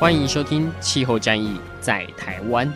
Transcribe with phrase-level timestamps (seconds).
[0.00, 2.66] 欢迎收听《气候战役在台湾》。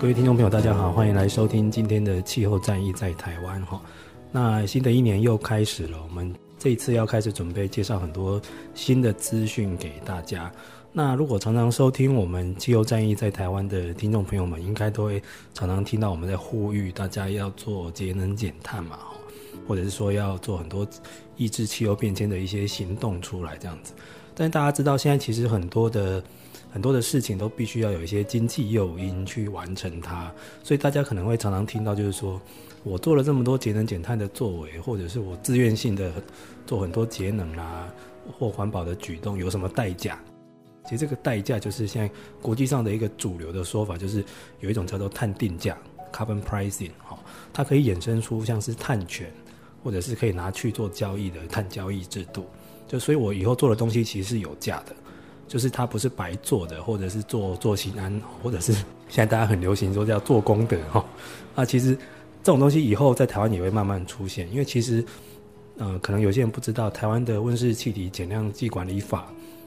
[0.00, 3.80] 各位听众朋友，大家好，欢迎来收听今天的气候战役在台湾哈。
[4.36, 8.42] 那新的一年又开始了，我们这一次要开始准备介绍很多
[8.74, 10.50] 新的资讯给大家。
[10.92, 15.22] 那如果常常收听我们气候战役在台湾的听众朋友们，应该都会
[15.54, 18.98] 常常听到我们在呼吁大家要做节能减碳嘛，
[19.68, 20.84] 或者是说要做很多
[21.36, 23.92] 抑制气候变迁的一些行动出来这样子。
[24.34, 26.20] 但大家知道，现在其实很多的。
[26.74, 30.28] 很多的事情都必须要有一些经济诱因去完成它，
[30.64, 32.42] 所以大家可能会常常听到，就是说
[32.82, 36.12] 我做了这么多节能减碳的作为，或者是我自愿性的
[36.66, 37.88] 做很多节能啊
[38.36, 40.18] 或环保的举动，有什么代价？
[40.82, 44.24] 其实这个代价就是现在国际上的一个主流的说法，就是
[44.58, 45.78] 有一种叫做碳定价
[46.12, 47.16] （carbon pricing），哈，
[47.52, 49.32] 它可以衍生出像是碳权，
[49.84, 52.44] 或者是可以拿去做交易的碳交易制度。
[52.88, 54.96] 就所以我以后做的东西其实是有价的。
[55.46, 58.72] 就是它不是白做的，或者是做做心安，或者是
[59.08, 61.04] 现在大家很流行说叫做功德哈。
[61.54, 61.94] 啊，其实
[62.42, 65.04] 这种东西以后在台湾也会慢慢出现，因为其实
[65.78, 69.26] 呃，可能有些人不知道，台湾的温室气体减量暨管理法，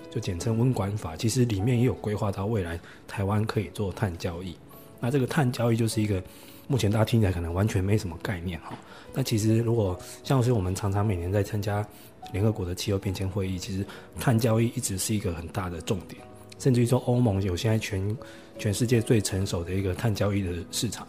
[0.10, 4.56] 就简称温管法，其实里面也有规划到未来台湾可以做碳交易。
[5.00, 6.22] 那这个碳交易就是一个
[6.68, 8.74] 目前大家听起来可能完全没什么概念哈。
[9.14, 11.86] 那其实如果像是我们常常每年在参加。
[12.34, 13.86] 联合国的气候变迁会议，其实
[14.20, 16.22] 碳交易一直是一个很大的重点，
[16.60, 18.18] 甚至于说欧盟有现在全
[18.60, 21.08] 全世界最成熟的一个碳交易的市场，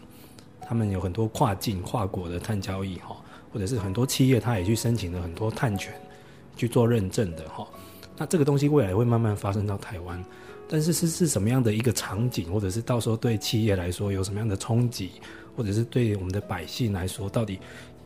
[0.60, 3.16] 他们有很多跨境跨国的碳交易哈，
[3.52, 5.92] 或者是很多企业他也去申请了很多碳权
[6.56, 7.66] 去做认证的哈。
[8.18, 10.22] 那这个东西未来会慢慢发生到台湾，
[10.68, 15.12] 但是是是什么样的一个场景，或者是到时候对企业来说有什么样的冲击，
[15.56, 17.60] 或者是对我们的百姓来说，到底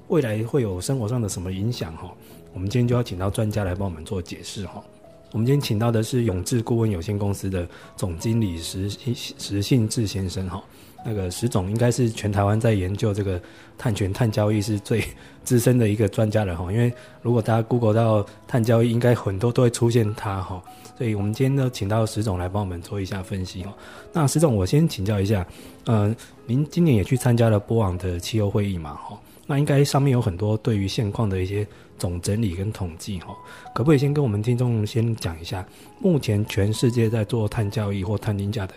[0.08, 2.12] 未来会有生活上的什么影响哈？
[2.52, 4.84] 我们今天就要请到专家来帮我们做解释哈。
[5.32, 8.90] 我们今天请到的是永智顾问有限公司的总经理石
[9.38, 10.62] 石信智先生哈。
[11.04, 13.40] 那个石总应该是全台湾在研究这个
[13.76, 15.02] 碳权、碳交易是最
[15.44, 16.70] 资深的一个专家了哈。
[16.72, 16.92] 因为
[17.22, 20.62] 如果大家 Google 到碳交易，应该很多都会出现他哈。
[20.96, 23.74] 所以我们今天呢，请到石总来帮我们做一下分析哈。
[24.12, 25.46] 那石总，我先请教一下，
[25.86, 26.14] 呃，
[26.46, 29.18] 您今年也去参加了波昂的气候会议嘛哈？
[29.46, 31.66] 那应该上面有很多对于现况的一些。
[31.98, 33.28] 总整理跟统计哈，
[33.72, 35.64] 可不可以先跟我们听众先讲一下，
[36.00, 38.74] 目前全世界在做碳交易或碳定价的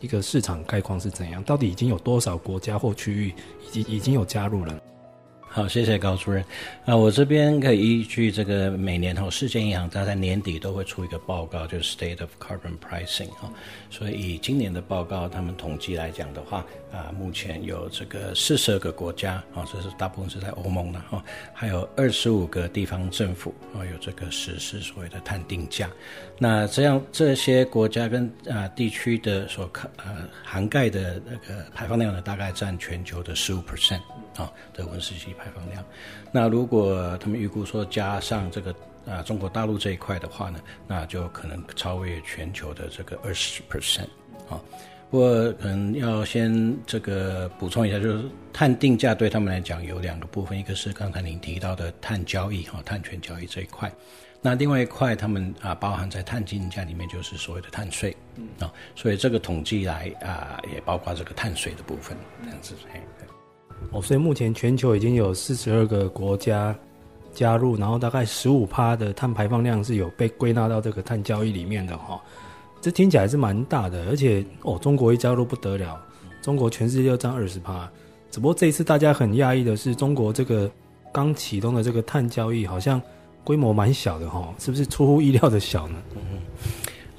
[0.00, 1.42] 一个市场概况是怎样？
[1.44, 3.34] 到底已经有多少国家或区域
[3.72, 4.80] 已经已经有加入了？
[5.56, 6.44] 好，谢谢高主任。
[6.84, 13.50] 啊，我这边可以依据这个每年哈，世界银行它在年底都会出一个报告，就是 State of Carbon Pricing 哈。
[13.88, 16.58] 所以以今年的报告，他们统计来讲的话，
[16.92, 21.24] 啊，目前有这个四十个国家啊，这是大部分是在欧盟的哈，
[21.54, 25.88] 还有二十五个地方政府啊，有这个实施所谓的碳定价。
[26.38, 34.02] 那这样这些国家跟啊地区的所呃涵盖的那个排放量呢，大概占全球的十五 percent。
[34.36, 35.84] 啊的温室气排排放量，
[36.32, 38.74] 那如果他们预估说加上这个
[39.06, 40.58] 啊中国大陆这一块的话呢，
[40.88, 44.08] 那就可能超越全球的这个二十 percent
[44.48, 44.60] 啊。
[45.08, 53.90] 不过可能要先这个补充一下，就是碳定价对他们来讲有两个部分，一个是刚才您提到的碳交易哈，碳权交易这一块，
[54.42, 58.14] 那另外一块他们啊包含在碳定价里面就是所谓的碳税
[58.58, 62.74] 啊，所以这个统计来啊也包括这个碳税的部分这样子。
[63.90, 66.74] 哦，所以目前全球已经有四十二个国家
[67.32, 72.20] 加入，然后大概十五趴的碳排放量是有被归纳到这个碳交易里面的哈。
[72.80, 76.00] 这听起来是蛮大的，而且哦，中国一加入不得了，
[76.42, 77.90] 中国全世界就占二十趴。
[78.30, 80.70] 只不过这一次大家很讶异的是，中国这个
[81.12, 83.00] 刚启动的这个碳交易好像
[83.42, 85.96] 规模蛮小的哈，是不是出乎意料的小呢？
[86.14, 86.22] 嗯，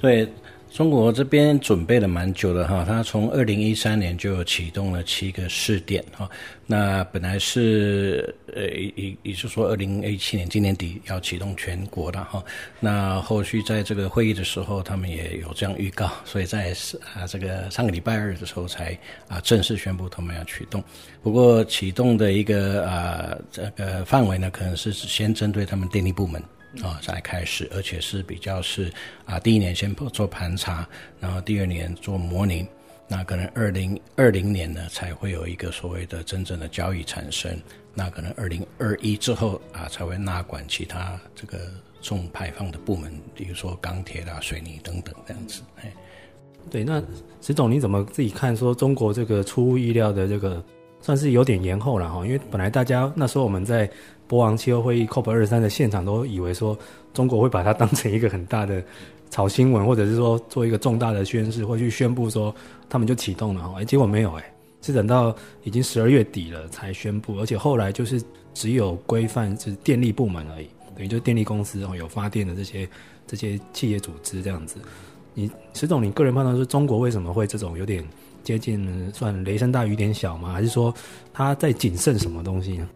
[0.00, 0.28] 对。
[0.70, 6.28] 中国这边准备了蛮久的哈，它从二零一三年就启动了七个试点哈。
[6.66, 12.44] 那本来是呃，也也就是说，二零一七年今年底要启动全国的哈。
[12.78, 16.72] 那后续在这个会议的时候，他们也有这样预告，所以在
[17.14, 20.84] 啊这个上个礼拜二的时候才啊正式宣布他们要启动。
[21.22, 26.40] 不过启动的一个啊这个范围呢，可能是先针对他们电力部门。
[26.82, 28.92] 啊，才开始，而且是比较是
[29.24, 30.86] 啊，第一年先做盘查，
[31.18, 32.66] 然后第二年做模拟，
[33.08, 37.58] 那可能二零二零年呢才会有一个所谓的真正的交易产生，
[37.94, 41.58] 那可能二零二一之后啊才会纳管其他这个
[42.00, 45.62] 重排放的部门，比如说钢铁啦、水泥等等这样子。
[45.82, 45.92] 哎，
[46.70, 47.02] 对，那
[47.40, 50.62] 石总你怎么自己看说中国这个出乎意料的这个
[51.08, 52.26] 算是有点延后了哈？
[52.26, 53.90] 因为本来大家那时候我们在。
[54.28, 56.78] 博王气候会议 COP 二三的现场都以为说
[57.14, 58.84] 中国会把它当成一个很大的
[59.30, 62.54] 炒新闻，或者是说做一个重大的宣誓，会去宣布说
[62.90, 63.72] 他们就启动了。
[63.78, 68.22] 哎，结果没有，哎，是等到已经十二月底了才宣布，而且后来就是
[68.52, 72.86] 只有规范就是电力部门而已，等于就电力公司哦有发电的这些
[73.26, 74.76] 这些企业组织这样子。
[75.32, 78.06] 你石总，你个人判断是中国为什么会这种有点
[78.48, 80.50] 接近算雷声大雨点小吗？
[80.54, 80.94] 还是说
[81.34, 82.88] 他在谨慎什么东西呢？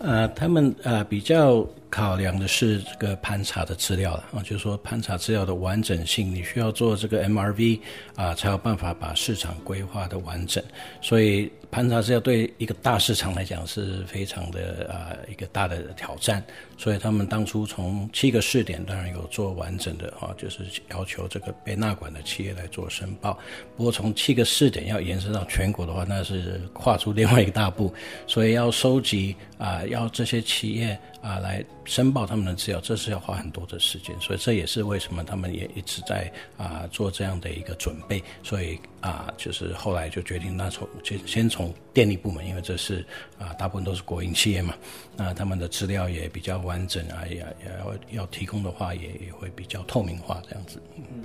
[0.00, 7.80] 呃，他们呃比较考量的是这个盘查的资料了啊，就是说盘查资料的完整性，你需要做这个 MRV
[8.14, 10.62] 啊，才有办法把市场规划的完整，
[11.00, 11.50] 所以。
[11.68, 16.42] 盘查资料对一个大市场来讲是非常的啊、一个大的挑战，
[16.78, 20.60] 所以他们当初从七个试点当然有做完整的啊，就是
[20.90, 23.36] 要求这个被纳管的企业来做申报。
[23.76, 27.92] 不过从七个试点要延伸到全国的话，那是跨出另外一个大步，
[28.28, 30.98] 所以要收集啊、要这些企业。
[31.26, 38.22] 啊，来申报他们的资料，这是要花很多的时间，所以这也是为什么他们也一直在啊做这样的一个准备。
[38.44, 43.04] 所以啊，就是后来就决定，那从先先从电力部门，因为这是
[43.40, 44.72] 啊大部分都是国营企业嘛，
[45.16, 47.44] 那他们的资料也比较完整啊，也也
[47.80, 50.80] 要要提供的话，也也会比较透明化这样子。
[50.96, 51.24] 嗯，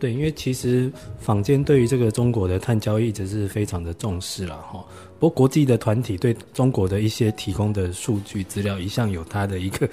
[0.00, 4.82] 对，因为其实坊间对于这个中国的碳交易一直是非常的重视了哈。
[5.18, 9.86] 不过，国际的团体对中国的一些提供的数据资料一向有它的一个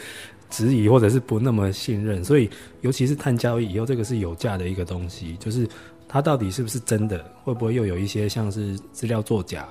[0.50, 2.24] 质疑，或者是不那么信任。
[2.24, 2.50] 所以，
[2.80, 5.68] 尤其是碳交易以后，这个是有价的一个东西，就是
[6.08, 9.68] 它到底是不是真的，会不会又有一些像是资料作假，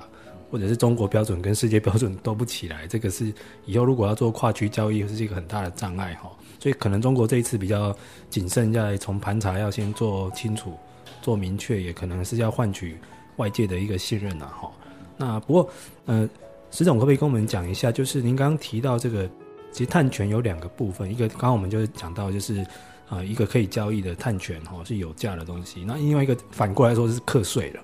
[0.51, 3.33] 或者是中国标准跟世界标准都不起来，这个是
[3.65, 6.29] 以后如果要做跨区交易，是一个很大的障碍哈。
[6.59, 7.95] 所以，可能中国这一次比较
[8.29, 10.73] 谨慎，要从盘查要先做清楚、
[11.21, 12.97] 做明确，也可能是要换取
[13.35, 14.71] 外界的一个信任呐哈。
[15.17, 15.69] 那不过，
[16.05, 16.29] 呃，
[16.71, 17.91] 石总可不可以跟我们讲一下？
[17.91, 19.29] 就是您刚刚提到这个，
[19.71, 22.65] 其实碳权有两个部分，一个刚刚我们就是讲到，就是
[23.09, 25.85] 啊、一个可以交易的碳权哈、哦，是有价的东西。
[25.85, 27.79] 那另外一个反过来说是课税的。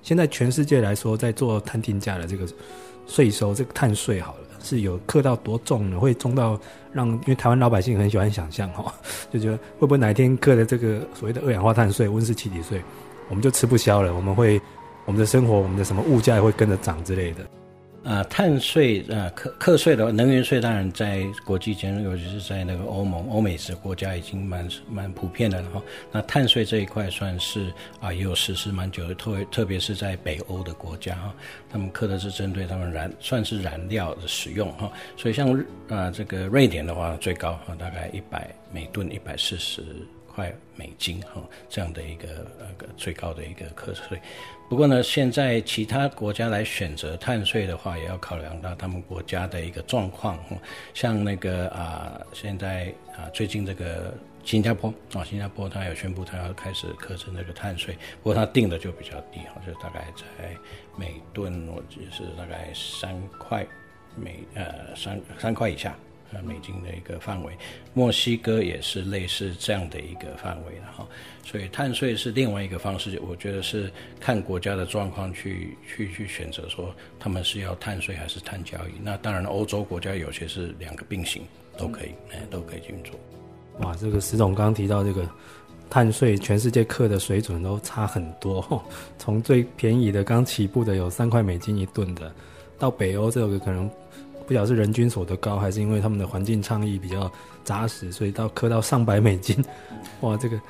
[0.00, 2.46] 现在全世界来说，在做碳定价的这个
[3.06, 6.00] 税收，这个碳税好了，是有刻到多重呢？
[6.00, 6.58] 会重到
[6.92, 8.92] 让，因为台湾老百姓很喜欢想象哈、
[9.30, 12.82] 就觉得会不会哪一天刻的这个所谓的二氧化碳税、温室气体税，
[13.28, 14.12] 我们就吃不消了？
[14.14, 14.60] 我们会。
[15.06, 17.44] 我们的生活，我们的什么物价也会跟着涨之类的。
[18.04, 25.82] 啊，碳税啊，课课税的能源税，当然在国际间，尤其是在那个欧盟、欧美这国家已经蛮蛮普遍的了哈。
[26.12, 31.34] 那碳税这一块算是啊，也有实施蛮久的，特特别是在北欧的国家哈，
[31.70, 34.92] 他们课的是针对他们燃算是燃料的使用哈。
[35.16, 35.58] 所以像
[35.88, 39.82] 啊这个瑞典的话，最高啊大概一百每吨一百四十
[40.34, 42.26] 块美金哈，这样的一个
[42.58, 44.20] 那个最高的一个课税。
[44.68, 50.38] 不过呢，现在其他国家来选择碳税的话，也要考量到他们国家的一个状况。
[50.92, 54.12] 像那个啊，现在啊，最近这个
[54.42, 60.56] 新加坡啊，新加坡它有宣布它要开始课征那个碳税，不过它定的就比较低，哈，就大概在
[60.96, 63.64] 每吨我记得是大概三块
[64.16, 65.94] 每呃三三块以下。
[66.42, 67.52] 美金的一个范围，
[67.92, 71.06] 墨西哥也是类似这样的一个范围的哈，
[71.44, 78.92] 所以碳税是另外一个方式，我觉得是看国家的状况去去去选择说他们是要碳税还是碳交易。
[79.02, 81.42] 那当然，欧洲国家有些是两个并行，
[81.76, 83.18] 都可以，哎，都可以运作。
[83.80, 85.28] 哇，这个石总刚刚提到这个
[85.90, 88.82] 碳税，全世界课的水准都差很多，
[89.18, 92.32] 从最便宜的刚起步的有三块美金一吨的，
[92.78, 93.90] 到北欧这个可能。
[94.46, 97.30] 不晓得是人均所得高，还是因为他们的环境倡议比较
[97.64, 99.56] 扎实，所以到课到上百美金，
[100.20, 100.60] 哇，这个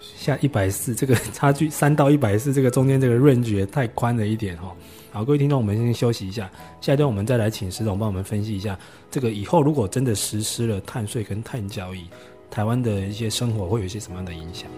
[0.00, 4.74] 下一百四，这个差距三到一百四，这个中间这个 range 也太宽了一点哈。
[5.10, 6.50] 好，各位听众，我们先休息一下，
[6.80, 8.78] 下一段我们再来请石总帮我们分析一下，
[9.10, 12.04] 这个以后如果真的实施了碳税跟碳交易，
[12.50, 14.68] 台湾的一些生活会有一些什么样的影响？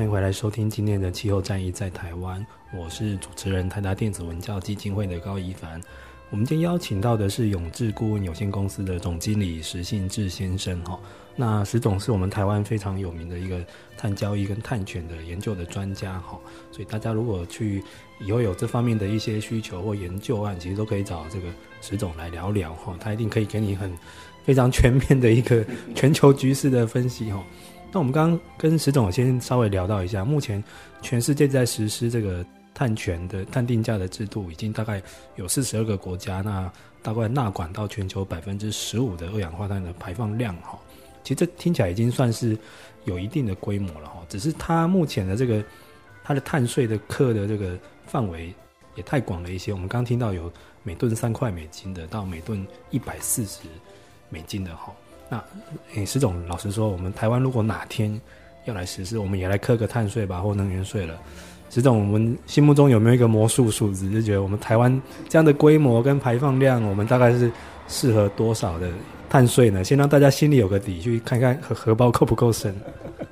[0.00, 5.78] 欢迎回来收听今天的气候战役在台湾，我是主持人台达电子文教基金会的高一凡。
[6.30, 10.98] 我们今天邀请到的是永智顾问有限公司的总经理石信志先生哈。
[11.36, 13.62] 那石总是我们台湾非常有名的一个
[13.98, 16.40] 碳交易跟碳权的研究的专家哈，
[16.72, 17.84] 所以大家如果去
[18.20, 21.48] 以后有这方面的一些需求或研究案，其实都可以找这个
[21.82, 23.94] 石总来聊聊哈，他一定可以给你很
[24.46, 25.62] 非常全面的一个
[25.94, 27.44] 全球局势的分析哈。
[27.92, 30.62] 那我们刚刚跟石总先稍微聊到一下，目前
[31.02, 32.44] 全世界在实施这个。
[32.72, 35.02] 碳权的碳定价的制度已经大概
[35.36, 40.78] 有四十二个国家，那大概纳管到全球百分之十五的二氧化碳的排放量哈。
[41.22, 42.56] 其实这听起来已经算是
[43.04, 44.22] 有一定的规模了哈。
[44.30, 45.62] 只是它目前的这个
[46.24, 48.54] 它的碳税的课的这个范围
[48.94, 49.74] 也太广了一些。
[49.74, 50.50] 我们刚刚听到有
[50.82, 53.58] 每吨三块美金的到每吨一百四十
[54.30, 54.90] 美金的哈。
[55.30, 55.42] 那
[55.94, 58.20] 诶，石总老实说，我们台湾如果哪天
[58.66, 61.14] 要来实施，我们也来磕个碳税吧，或能源税了。
[61.70, 64.10] 石总，我们心目中有没有一个魔术数字？
[64.10, 67.50] 就觉得我们台湾这样的规模跟排放量，我们大概是
[67.86, 68.90] 适合多少的
[69.28, 69.84] 碳税呢？
[69.84, 72.74] 先让大家心里有个底，去看看荷荷包够不够深。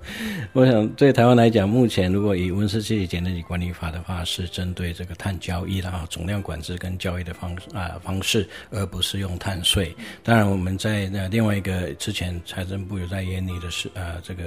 [0.52, 9.94] 我想对台湾来讲，目前如果以温室气体减量管理法的话，是针对这个碳交易的啊总量管制跟交易的方啊、方式，而不是用碳税。
[10.22, 14.44] 当然，我们在那另外一个之前财政部有在研拟的是、呃、这个。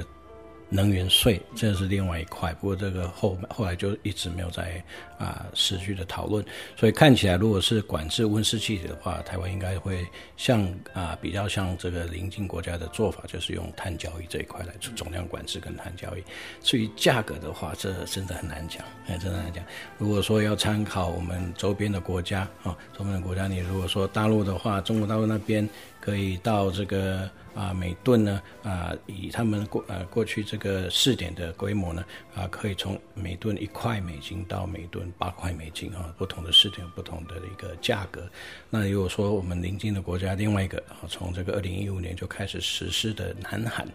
[0.74, 4.82] 能源税这是另外一块，不过这个后后来就一直没有在
[5.18, 6.44] 啊持续的讨论，
[6.78, 16.24] 所以看起来如果是管制温室气体的话，台湾应该会像啊比较像这个邻近国家的做法，就是用碳交易这一块来做总量管制跟碳交易。
[16.62, 19.62] 至于价格的话，这真的很难讲，哎，真的很难讲。
[19.98, 25.68] 如果说要参考我们周边的国家啊，周边的国家，你如果说大陆的话，中国大陆那边
[26.00, 27.30] 可以到这个。
[27.54, 32.06] 啊，每吨呢，啊，以他们过呃过去这个试点的规模呢，
[32.36, 38.30] 啊，可以从每吨一块美金到每吨八块美金啊，不同的试点有不同的一个价格。
[38.70, 43.88] 那如果说我们邻近的国家，另外一个啊，从这个二零一五年就开始实施的南韩，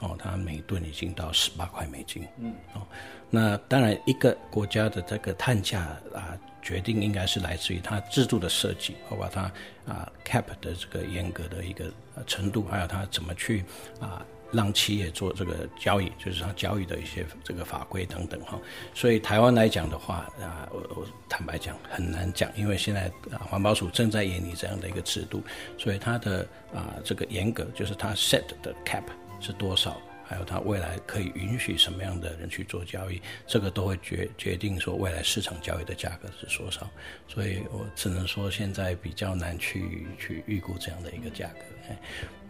[0.00, 2.82] 哦，它每吨已经到十八块美金，嗯，哦，
[3.30, 5.80] 那当然一个国家的这个碳价
[6.14, 6.38] 啊。
[6.60, 9.42] 决定应该是来自于它制度的设计，包括它
[9.86, 11.90] 啊 cap 的这个严格的一个
[12.26, 13.64] 程度，还有它怎么去
[14.00, 18.58] 啊让企业做这个交易，就是它交易的一些这个法规等等哈。
[18.94, 25.42] 所以台湾来讲的话啊，我我坦白讲很难讲，因为现在啊环保署正在研拟这样的一个制度，
[25.76, 29.04] 所以它的啊这个严格就是它 set 的 cap
[29.40, 30.00] 是多少。
[30.28, 36.88] 还有它未来可以允许什么样的人去做交易，这个都会决决定说未来市场交易的价格是多少。
[37.26, 41.94] 所以我只能说现在比较难去去预估这样的一个价格。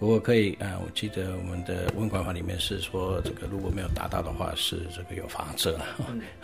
[0.01, 5.85] 不过可以啊，我记得我们的温管法里面是说，这个如果没有达到的话，是这个有罚则了。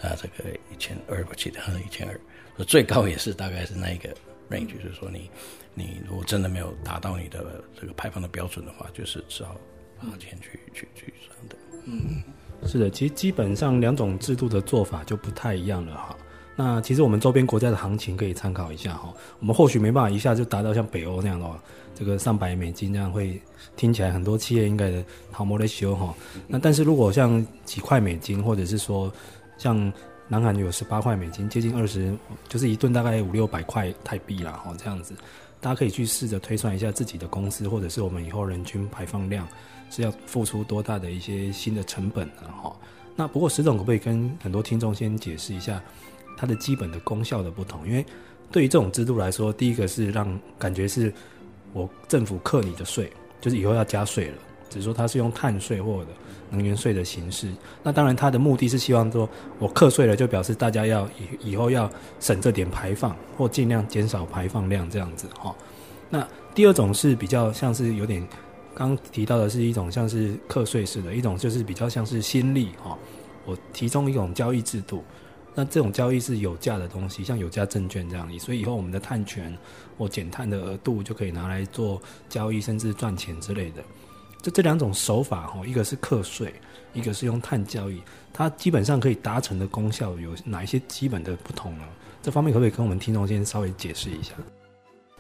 [0.01, 4.15] 啊，这个一千二，我记得一千二，最高也是大概是那一个
[4.49, 5.29] range，就是说你
[5.75, 9.57] 你如果真的没有达到你的这个排放的标准的话，就是只好。
[9.99, 12.23] 花钱去去去算的，嗯，
[12.67, 16.17] 是的，其实基本上两种制度的做法就不太一样了哈。
[16.57, 19.13] 那其实我们周边国家的行情可以参考一下哈。
[19.41, 21.61] 我们或许没办法一下就达到像北欧那样的话，
[21.97, 23.41] 这个上百美金这样会
[23.75, 26.15] 听起来很多企业应该的好摩的修哈。
[26.47, 29.13] 那但是如果像几块美金，或者是说
[29.59, 29.93] 像
[30.29, 32.17] 南韩有十八块美金，接近二十，
[32.49, 35.13] 就是一顿大概五六百块泰币啦哈，这样子，
[35.61, 39.45] 大家可以去试着推算一下自己的公司或者是我们以后人均排放量。
[39.95, 42.51] 是要付出多大的一些新的成本呢？
[42.61, 42.75] 哈，
[43.15, 45.81] 那不过石总可不可以跟很多听众先解释一下
[46.37, 47.87] 它的基本的功效的不同？
[47.87, 48.05] 因为
[48.51, 51.15] 对于这种制度来说，第一个是让感觉是
[51.73, 53.09] 我政府克你的税，
[53.41, 54.35] 就是以后要加税了，
[54.69, 56.09] 只是说它是用碳税或者
[56.51, 57.53] 能源税的形式。
[57.81, 59.29] 那当然它的目的是希望说
[59.61, 61.07] 我课税了，就表示大家要
[61.41, 65.55] 以以后要省这点排放，或尽量减少排放量这样子哈。
[66.11, 68.27] 那第二种是比较像是有点。
[68.75, 72.99] 刚提到的是一种像是课税式的，一种就是比较像是新利哈。
[73.47, 75.05] 我提供一种交易制度，
[75.55, 79.57] 那这种交易是有价的东西，像有价证券这样，所以以后我们的碳权
[79.97, 83.85] 或减碳的额度就可以拿来做交易，甚至赚钱之类的。
[84.43, 86.53] 这这两种手法哈，一个是课税，
[86.93, 88.03] 一个是用碳交易，
[88.33, 91.85] 它基本上可以达成的功效有哪一些基本的不同呢？
[92.23, 94.33] 这方面可不可以跟我们听众先稍微解释一下？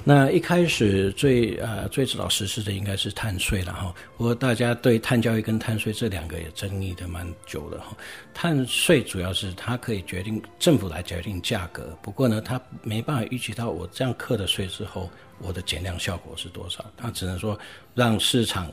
[0.06, 7.96] 那一开始最呃最早实施的应该是碳税了哈，不过大家对碳交易跟碳税这两个也争议的蛮久的哈。
[8.34, 17.58] 碳税主要是它可以决定政府来决定价格，不过呢，它没办法预期到我这样课的税之后，我的减量效果是多少，它只能说
[17.94, 18.70] 让市场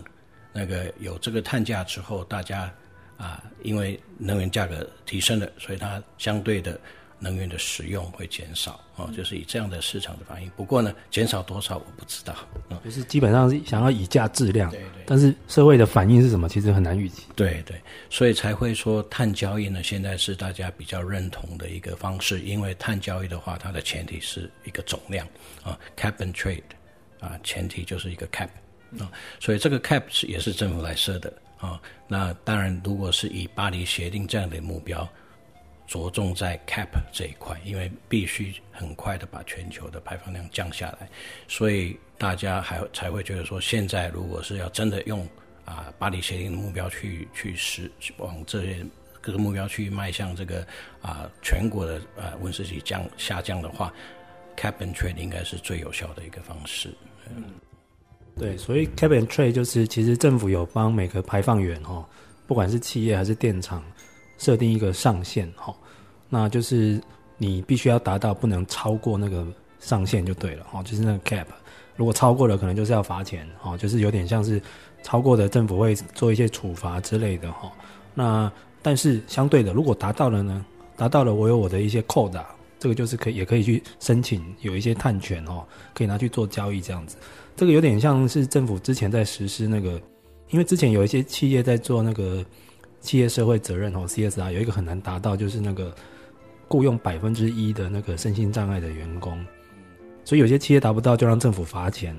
[0.52, 2.72] 那个有这个碳价之后，大家。
[3.18, 6.80] 啊，因为能源价格提升了，所以它相对的。
[7.22, 10.50] 能源的使用会减少哦，就是以这样的市场的反应。
[10.58, 12.36] 不过呢，减少多少我不知道。
[12.72, 15.04] 嗯，就是基本上是想要以价质量，对对。
[15.06, 16.50] 但是社会的反应是什么？
[16.50, 17.28] 其实很难预期。
[17.36, 22.42] 对对，所以才会说碳交易呢，现在是大家比较认同的一个方式。
[22.42, 25.28] 因为碳交易的话，它的前提是一个总量
[25.64, 26.64] 啊，cap and trade
[27.20, 28.50] 啊，前提就是一个 cap
[29.00, 31.80] 啊，所以这个 cap 是也是政府来设的啊。
[32.08, 35.08] 那当然，如果是以巴黎协定这样的目标。
[35.88, 41.10] 着重在 cap 这一块，因为必须很快的把全球的排放量降下来，
[41.48, 45.28] 所以大家还才会觉得说，现在如果是要真的用
[45.66, 48.86] 啊巴黎协定的目标去去实往这些
[49.20, 50.66] 各个目标去迈向这个
[51.02, 53.94] 啊全国的啊温室气降下降的话
[54.56, 56.90] ，cap and trade 应该是最有效的一个方式。
[57.30, 57.44] 嗯，
[58.38, 62.08] 对，所以 cap and trade 就是其实政府有帮每个排放源哈，
[62.48, 63.84] 不管是企业还是电厂。
[64.42, 65.72] 设定一个上限，哈，
[66.28, 67.00] 那就是
[67.38, 69.46] 你必须要达到不能超过那个
[69.80, 71.46] 上限就对了，哈，就是那个 cap。
[71.96, 74.60] 如果超过了，可能就是要罚钱，哈，就是有点像是
[75.04, 77.72] 超过的政府会做一些处罚之类的，哈。
[78.16, 80.66] 那但是相对的，如果达到了呢？
[80.98, 82.44] 达到了，我有我的一些扣打，
[82.80, 87.16] 这个就是可以也可以去申请有一些碳权，哦，可以拿去做交易这样子。
[87.56, 90.02] 这个有点像是政府之前在实施那个，
[90.50, 92.44] 因为之前有一些企业在做那个。
[93.02, 95.94] 企业社会责任哦，CSR 有一个很难达到，就是那个
[96.68, 99.44] 雇佣百分之一的那个身心障碍的员工，
[100.24, 102.16] 所以有些企业达不到，就让政府罚钱。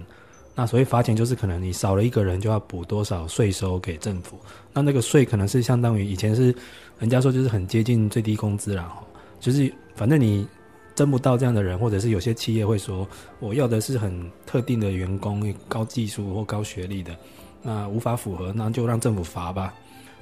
[0.55, 4.39] 那所谓罚钱，就是可能你少了一个人，就要补多少税收给政府。
[4.73, 6.55] 那那个税可能是相当于以前是
[6.99, 8.93] 人家说就是很接近最低工资啦，
[9.41, 10.47] 就是反正你
[10.95, 17.17] 征不到这样的人，或者是有些企业会说我要的是很特定的员工，高技术或高学历的，
[17.63, 19.73] 那无法符合，那就让政府罚吧。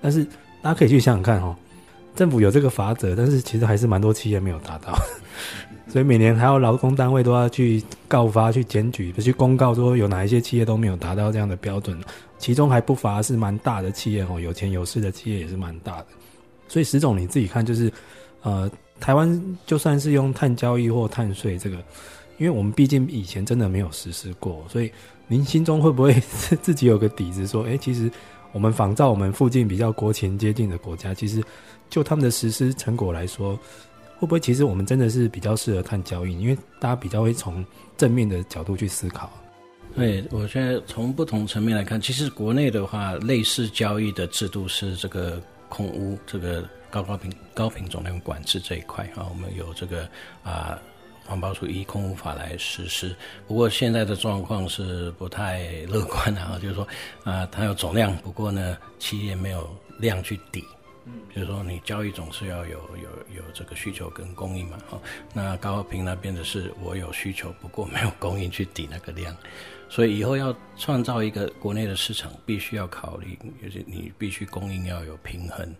[0.02, 0.26] 但是。
[0.62, 1.56] 大家可以去想想看哦，
[2.14, 4.92] 政府有这个法则，但是其实还是蛮多企业没有达到，
[5.88, 11.98] 所以每年还有劳工单位都要去告发、去检举、去公告说有哪一些企业都没有达到这样的标准，
[12.38, 16.06] 其中还不乏是蛮大的企业哦，有钱有势的企业也是蛮大的。
[16.68, 17.90] 所以石总你自己看，就是
[18.42, 18.70] 呃，
[19.00, 21.76] 台湾就算是用碳交易或碳税这个，
[22.38, 24.92] 因为我们毕竟以前真的没有实施过，所以
[25.26, 26.12] 您心中会不会
[26.60, 28.10] 自己有个底子说，哎，其实。
[28.52, 31.42] 我们仿照我们附近比较国情接近的国家，其实
[31.88, 33.56] 就他们的实施成果来说，
[34.18, 36.38] 会不会其实我们真的是比较适合看交易？
[36.38, 37.64] 因为大家比较会从
[37.96, 39.30] 正面的角度去思考。
[39.96, 50.08] 对，我现在从不同层面来看，其实国内的话，类似交易的制度是这个空污，这个高高品高品种量管制这一块啊，我们有这个
[50.42, 50.78] 啊。
[51.30, 53.14] 环保署依空污法来实施，
[53.46, 56.88] 不过现在的状况是不太乐观的啊，就是说，
[57.22, 60.64] 啊，它有总量，不过呢，企业没有量去抵，
[61.04, 65.00] 嗯，就是说你交易总是要有有有这个需求跟供应嘛，哈，
[65.32, 69.32] 那高和平那边的是我有需求，不过没有供应去抵那个量。
[69.88, 75.72] 所以以后要创造一个国内的市场，必须要考虑，就是你必须供应要有平衡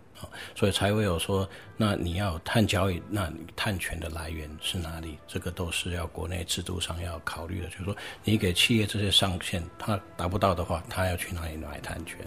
[0.55, 5.17] 所以才会有说，那你要碳交易，那碳权的来源是哪里？
[5.27, 7.69] 这个都是要国内制度上要考虑的。
[7.69, 12.17] 就是说，你给企业这些上限，它达不到的话，它要去哪里买碳权？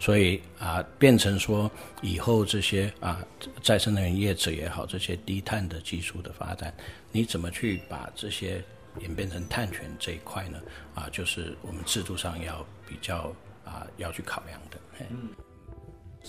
[0.00, 1.70] 所以啊，变成说
[2.02, 3.24] 以后这些啊
[3.62, 6.72] 再生能源业者也好，这些低碳的技术的发展，
[7.12, 8.62] 你怎么去把这些？
[9.00, 10.60] 演变成碳权这一块呢，
[10.92, 13.32] 啊，就是我们制度上要比较
[13.64, 14.78] 啊要去考量的。
[15.10, 15.28] 嗯，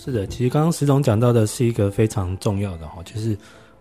[0.02, 3.36] 是的，其实刚刚石总讲到的是一个非常重要的哈，就是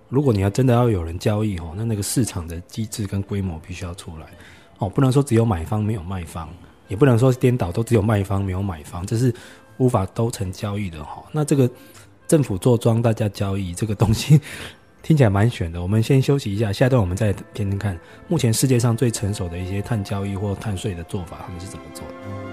[0.10, 4.26] 如果你要真的要有人交易哈，那那个市场的机制跟规模必须要出来
[4.80, 6.50] 哦，不能说只有买方没有卖方，
[6.90, 9.34] 也不能说颠倒都只有卖方没有买方，这是
[9.78, 11.24] 无法都成交易的哈。
[11.32, 11.72] 那这个
[12.28, 14.42] 政府做庄，大家交易这个东西。
[15.02, 22.49] 听起来蛮玄的，我们先休息一下，下一段我们再听听看，目前世界上最成熟的一些碳交易或碳税的做法，他们是怎么做的。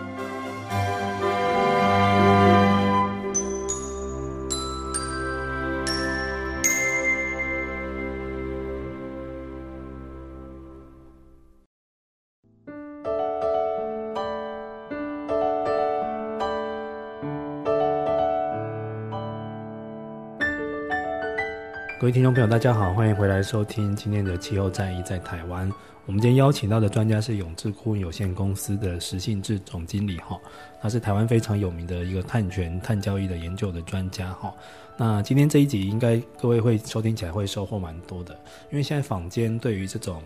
[22.06, 25.68] 各位听众朋友，大家好，欢迎回来收听今天的气候战役在台湾。
[26.04, 30.38] 我们今天邀请到的专家是永智顾问有限公司的石信志总经理哈，
[30.80, 34.54] 他是台湾非常有名的一个碳权、碳交易的研究的专家哈。
[34.96, 38.32] 那今天这一集应该各位会收听起来会收获蛮多的，
[38.70, 40.22] 因为现在坊间对于这种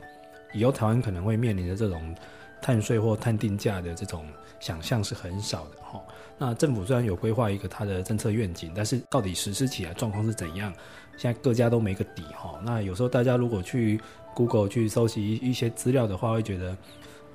[0.52, 2.14] 以后台湾可能会面临的这种
[2.60, 4.26] 碳税或碳定价的这种
[4.60, 5.98] 想象是很少的哈。
[6.36, 10.70] 那政府虽然有规划一个它的政策愿景，但是到底实施起来状况是怎样？
[11.20, 12.58] 现在各家都没个底哈。
[12.64, 14.00] 那有时候大家如果去
[14.34, 16.74] Google 去搜集一些资料的话，会觉得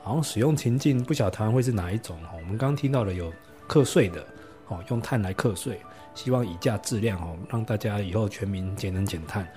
[0.02, 2.32] 好像使用情境不晓得台湾会是哪一种哈。
[2.34, 3.32] 我们刚刚听到了有
[3.68, 4.26] 课税的，
[4.70, 5.80] 哦，用碳来课税，
[6.16, 9.48] 希望以价质量哦，让大家以后全民节能减碳，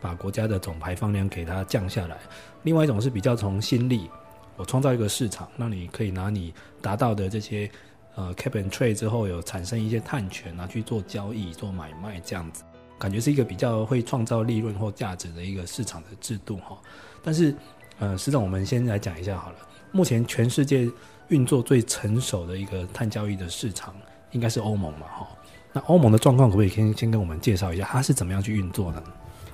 [0.00, 2.16] 把国家的总排放量给它降下来。
[2.62, 4.08] 另外一种是比较从心力，
[4.56, 7.70] 我创造一个市场，让你可以拿你达到的这些。
[8.16, 12.62] 呃，cap and trade 之后有产生一些碳权拿去做交易、做买卖这样子，
[12.98, 16.78] 感觉是一个比较会创造利润或价值的一个市场的制度哈。
[17.22, 17.54] 但是，
[17.98, 19.56] 呃，石总，我们先来讲一下好了。
[19.92, 20.88] 目前全世界
[21.28, 23.94] 运作最成熟的一个碳交易的市场
[24.32, 25.28] 应该是欧盟嘛哈。
[25.72, 29.06] 那欧盟的状况可不可以先先跟我们介绍一下，它是怎么样去运作的呢？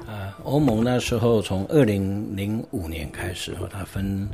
[0.07, 4.29] 呃，欧盟那时候从二零零五年开始，它分。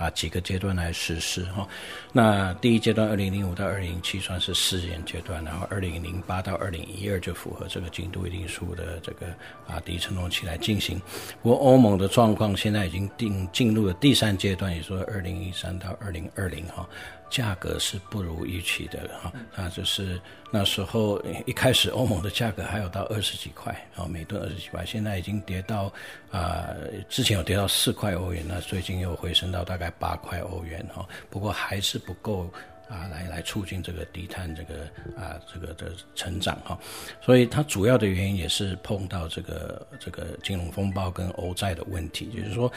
[0.00, 1.68] 啊，几个阶段来实施哈。
[2.10, 9.26] 那第一阶段，二零零五到二零零七算是试验阶段，然后二零零八到二零一二就符合这个精度一定数的这个
[9.68, 10.98] 啊第一承诺期来进行。
[11.42, 16.88] 不过欧盟的状况现在已经定进入了第三阶段，也说二零一三到二零二零哈。
[17.30, 25.84] 价格是不如预期的哈，那就是那时候一开始欧盟的价格还有到二十几块，然后每吨二十几块，现在已经跌到
[26.30, 32.50] 啊、呃，之前有跌到四块欧元，那最近又回升到大概八块欧元哈，不过还是不够
[32.88, 34.82] 啊，来来促进这个低碳这个
[35.16, 36.76] 啊这个的成长哈，
[37.22, 42.70] 所以它主要的原因也是碰到这个这个金融风暴跟欧债的问题，就是说。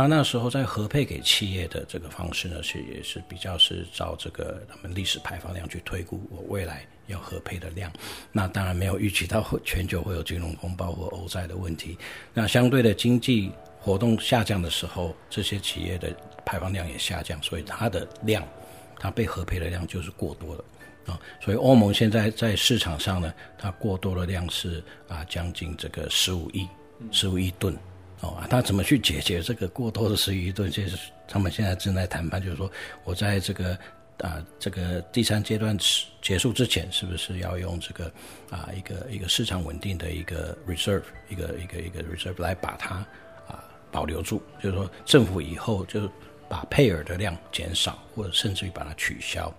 [0.00, 7.92] 他那时候在核配给企业的这个方式呢，是也是比较是照这个他们历史排放量去推估我未来要核配的量。
[8.32, 11.98] 那当然没有预期到全球会有金融风暴或欧债的问题。
[12.32, 18.42] 那相对的经济活动下降的时候，这些企业的排放量也下降，所以它的量，
[18.98, 21.20] 它被核配的量就是过多的啊。
[21.42, 26.66] 所以欧盟现在在市场上呢，它过多的量是啊将近这个十五亿
[27.12, 27.76] 十五亿吨。
[28.22, 30.70] 哦，他怎么去解决这个过多的十一吨？
[30.70, 32.70] 就是他们现在正在谈判，就是说
[33.02, 33.78] 我在这个
[34.18, 35.74] 啊这个第三阶段
[36.20, 38.12] 结束之前，是不是要用这个
[38.50, 42.96] 啊一个一个市场稳定的一个 reserve，一个一个一个 reserve 来把它
[43.48, 44.42] 啊保留住？
[44.62, 46.06] 就是说政府以后就
[46.46, 49.50] 把配额的量减少，或者甚至于把它取消，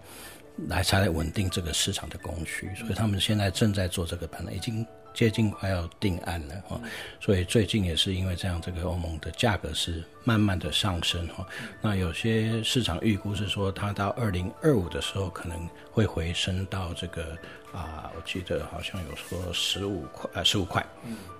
[0.67, 2.69] 来才来稳定这个市场的供需。
[2.75, 4.85] 所以他们现在正在做这个判断，已经。
[5.13, 6.79] 接近快要定案了哈，
[7.19, 11.45] 所以最近也是因为这样，这个欧盟的价格是慢慢的上升哈。
[11.81, 17.37] 那有些市场预估是说，它到二零二五的时候可能会回升到这个
[17.73, 20.85] 啊，我记得好像有说十五块啊，十五块。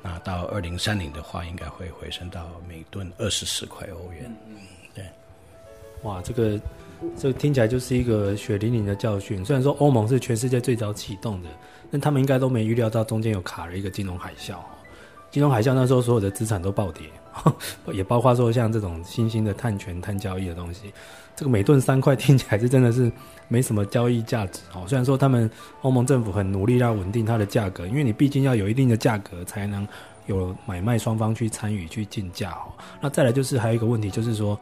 [0.03, 4.35] 那到二零三零的话，应该会回升到每吨二十四块欧元。
[4.47, 4.57] 嗯，
[4.93, 5.05] 对。
[6.03, 6.59] 哇，这个
[7.17, 9.45] 这个听起来就是一个血淋淋的教训。
[9.45, 11.49] 虽然说欧盟是全世界最早启动的。
[11.91, 14.55] 但他们应该都没预料到中间有卡了一个金融海啸，
[15.29, 17.09] 金融海啸那时候所有的资产都暴跌，
[17.91, 20.93] 也包括说像这种新兴的碳权、碳交易的东西，
[21.35, 23.11] 这个每吨三块听起来是真的是
[23.49, 24.85] 没什么交易价值哦。
[24.87, 25.49] 虽然说他们
[25.81, 29.85] 欧盟政府很努力要稳定它的价格，因为你毕竟要有一定的价格才能
[30.27, 32.71] 有买卖双方去参与去竞价哦。
[33.01, 34.57] 那再来就是还有一个问题，就是说，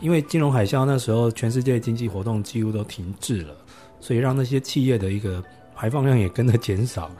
[0.00, 3.54] 因为金融海啸那时候全世界经济活动几乎都停滞了，
[4.00, 5.42] 所以让那些企业的一个。
[5.76, 7.10] 排放量也跟着减少，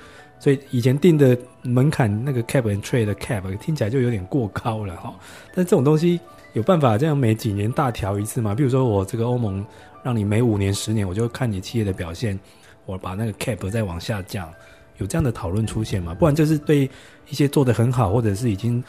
[0.40, 5.14] 所以以前定的门槛那个 cap and trade 的 cap 听起来就有点过高了哈。
[5.54, 6.18] 但这种东西
[6.54, 8.54] 有办法这样每几年大调一次吗？
[8.54, 9.64] 比如说我这个欧盟
[10.02, 12.38] 让你每五年、十年，我就看你企业的表现，
[12.86, 14.50] 我把那个 cap 再往下降，
[14.96, 16.14] 有这样的讨论出现吗？
[16.14, 16.88] 不然就是对
[17.28, 18.82] 一些做得很好，或者是已经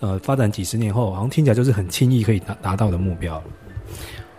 [0.00, 3.42] 呃发展几十年后，好像听起来就是很轻易可以达达到的目标。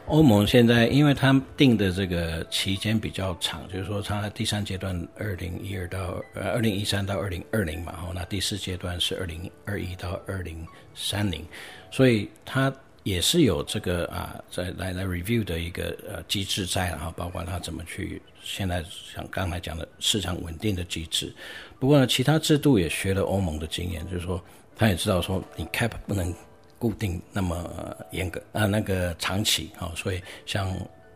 [0.07, 11.43] 欧盟现在，因为他定的这个期间比较长，就是说，它第三阶段二零一二到呃二零一三到二零二零嘛，哈，那第四阶段是二零二一到二零三零，
[11.89, 21.33] 所以它也是有这个啊，在来来 review 的一个呃机制在，然后包括它怎么去现在像刚才讲的市场稳定的机制。
[21.79, 24.39] 不过呢，其他制度也学了欧盟的经验，就是说，
[24.75, 26.31] 他也知道说你 cap 不能。
[26.85, 30.69] 固定那么严格啊，那个长期啊，所以像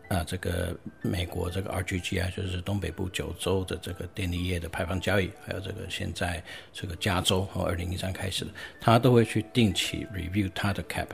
[0.08, 11.06] 啊这个美国这个 RGG 啊，就是东北部九州的这个电力业的排放交易，还有这个现在这个加州和二零一三开始的，他都会去定期 review 它的 cap，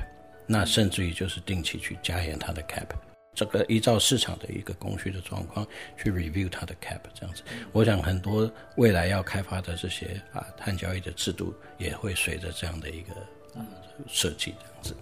[0.46, 2.86] 那甚至于就是定期去加严它的 cap，
[3.34, 7.42] 这个依照市场的一个供需的状况去 review 它的 cap，这样子，
[7.72, 13.12] 我想很多未来要开发的这些啊碳交易的制度也会随着这样的一个。
[14.06, 14.96] 设计这样子。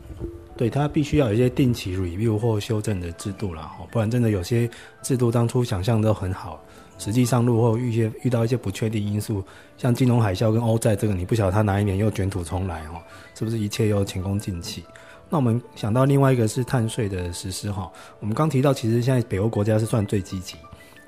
[0.57, 4.71] 对，它必须要有一些定期 review 或修正的制度啦，不然真的有些
[5.03, 6.63] 制度当初想象都很好，
[6.97, 9.43] 实际上路后遇些遇到一些不确定因素，
[9.77, 13.03] 像金融海啸跟欧债这个，你不晓得它哪一年又卷土重来哦，
[13.35, 14.85] 是不是一切又前功尽弃？
[15.29, 17.91] 那我们想到另外一个是碳税的实施哈，
[18.21, 20.55] 我们刚提到其实现在北欧国家是算最积极，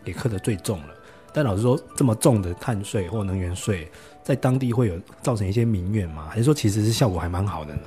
[0.05, 0.95] 也课得最重了。
[1.33, 3.89] 但老实说，这么重的碳税或能源税，
[4.27, 6.27] 在当地会有造成一些民怨吗？
[6.29, 7.83] 还是说其实是效果还蛮好的呢？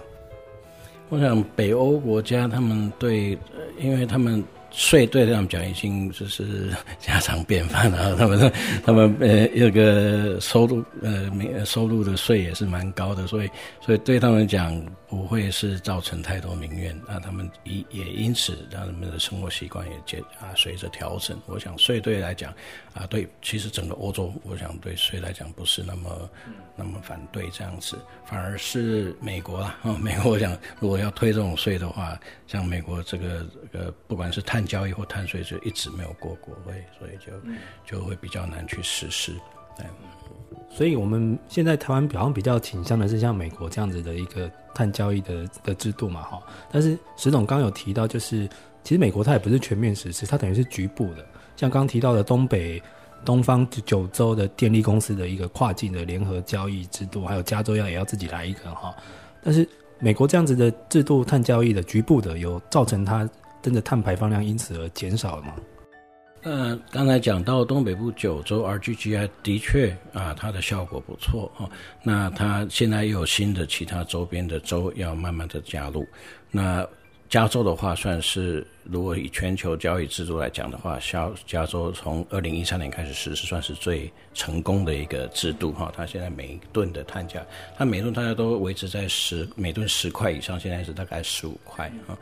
[1.09, 3.37] 我想北欧国家他们对，
[3.77, 4.41] 因为他们。
[4.79, 13.49] 税对他们讲已经就是家常便饭了，他们 他们呃这个收入呃没收入的税也是蛮高的，所以
[13.81, 21.37] 所以对他们讲不会是造成太多民怨，那他们也也因此让他们的生活习惯也接啊随着调整。
[21.47, 22.53] 我想税对来讲
[22.93, 26.29] 啊对，其实整个欧洲我想对税来讲不是那么
[26.77, 37.33] 那么反对这样子，反而是美国啊，美国我想如果要推这种税的话， 像美国这个呃不管是碳交易或碳税就一直没有过国会，所以就
[37.83, 39.33] 就会比较难去实施。
[39.75, 39.85] 对，
[40.69, 46.41] 所以我们现在台湾好像比较倾向的是像美国这样子的一个碳交易的的制度嘛，哈。
[46.71, 48.47] 但是石总刚有提到，就是
[48.83, 51.25] 其实美国它也不是全面实施，它等于是局部的。
[51.55, 52.81] 像刚提到的东北、
[53.25, 58.93] 东方九州的电力公司的一个跨境的联合交易制度，还有加州要也要自己来一个哈。
[59.41, 63.27] 但是美国这样子的制度碳交易的局部的，有造成它。
[63.61, 65.55] 真的碳排放量因此而减少了吗？
[66.43, 71.69] 呃，刚才讲到东北部九州 RGGI 的确啊，它的效果不错哦。
[72.01, 76.07] 那它现在又有新的其他周边的州要慢慢的加入。
[76.49, 76.87] 那
[77.27, 85.91] 加州的话，算是如果以全球交易制度来讲的话，加加州从二零一三年开始实施，算是最成功的一个制度哈。
[85.93, 87.45] 它现在每一吨的碳价，
[87.77, 92.17] 它每吨大家都维持在十每吨十块以上，现在是大概十五块啊。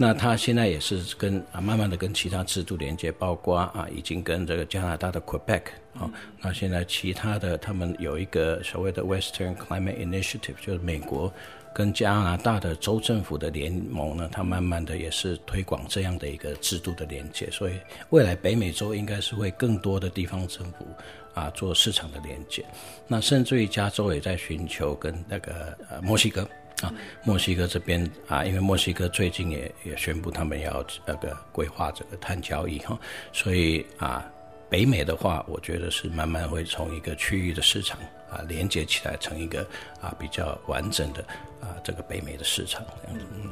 [0.00, 5.62] 那它现在也是跟啊，慢慢的跟其他制度连接，包括啊，已经跟这个加拿大的 Quebec
[5.98, 6.08] 啊、
[6.40, 11.32] 那现在其他的他们有一个所谓的 Western Climate Initiative，就是美国
[11.74, 17.72] 跟加拿大的州政府的联盟呢，它慢慢的也是推广这样的一个制度的连接，所以
[18.10, 20.86] 未来北美洲应该是会更多的地方政府
[21.34, 22.64] 啊做市场的连接，
[23.08, 26.48] 那甚至于加州也在寻求跟那个呃墨西哥。
[26.82, 26.92] 啊，
[27.24, 32.98] 墨西哥这边啊，因为墨西哥最近也也宣布他们要那个规划这个碳交易哈，
[33.32, 34.24] 所以啊，
[34.70, 37.98] 北美的话，我觉得是慢慢会从一个区域的市场
[38.30, 39.66] 啊连接起来，成一个
[40.00, 41.22] 啊比较完整的
[41.60, 42.84] 啊这个北美的市场。
[43.08, 43.50] 嗯，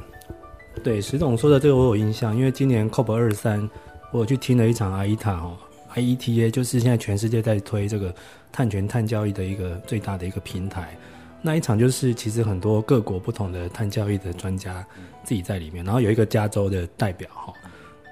[0.81, 3.69] 对，石总说的这个我有印象，因为今年 COP 二三，
[4.11, 5.57] 我去听了一场 IETA 哦
[5.95, 8.15] ，IETA 就是现在全世界在推这个
[8.53, 10.95] 碳权碳交易的一个最大的一个平台。
[11.47, 14.85] 那一场就是其实很多各国不同的碳交易的专家
[15.23, 17.53] 自己在里面，然后有一个加州的代表哈，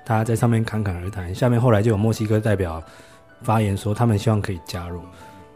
[0.05, 1.35] 他在上面侃侃而谈。
[1.35, 2.81] 下面后来就有墨西哥代表
[3.41, 5.01] 发言说，他们希望可以加入。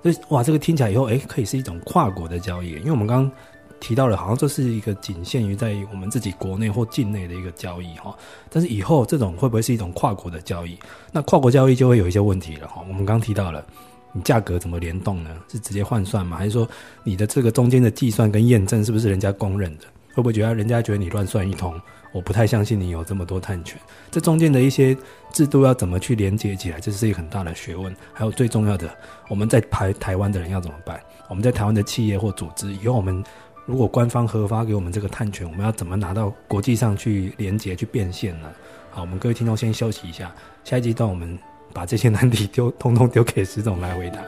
[0.03, 3.31] 所以哇，这个听起来以后哎，可以是一种跨国的交易，因为我们刚刚
[3.79, 8.13] 提到了，好像这是一个仅限于在我们自己国内或境内的一个交易哈。
[8.49, 10.77] 但是以后这种会不会是一种跨国的交易？
[11.13, 12.83] 那跨国交易就会有一些问题了哈。
[12.89, 13.65] 我们刚提到了。
[14.11, 15.29] 你价格怎么联动呢？
[15.47, 16.37] 是直接换算吗？
[16.37, 16.67] 还是说
[17.03, 19.85] 你的这个中间的计算跟验证是不是人家公认的？
[20.13, 21.79] 会不会觉得人家觉得你乱算一通？
[22.11, 23.79] 我不太相信你有这么多碳权。
[24.09, 24.97] 这中间的一些
[25.31, 27.95] 制度要怎么去连接起来，这是一个很大的学问。
[28.11, 28.89] 还有最重要的，
[29.27, 30.99] 我们在台台湾的人要怎么办？
[31.27, 33.23] 我们在台湾的企业或组织，以后我们
[33.67, 38.49] 如果官方核发给我们这个碳权，我们要怎么拿到国际上去连接去变现呢？
[38.89, 41.37] 好，我们各位听众先休息一下，下一集段我们。
[41.73, 44.19] 把这些难题丢，通通丢给石总来回答。